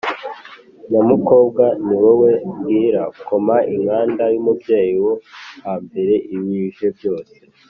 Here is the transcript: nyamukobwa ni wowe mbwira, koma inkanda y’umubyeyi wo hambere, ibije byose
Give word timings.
nyamukobwa 0.89 1.63
ni 1.85 1.95
wowe 2.03 2.31
mbwira, 2.53 3.01
koma 3.27 3.55
inkanda 3.75 4.23
y’umubyeyi 4.33 4.95
wo 5.05 5.13
hambere, 5.65 6.13
ibije 6.35 6.87
byose 6.99 7.35